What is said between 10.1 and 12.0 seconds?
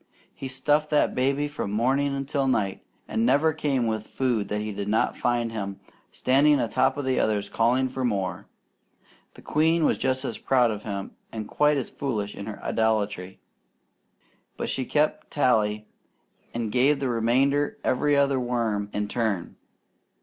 as proud of him and quite as